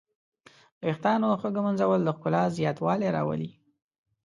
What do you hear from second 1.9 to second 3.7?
د ښکلا زیاتوالی راولي.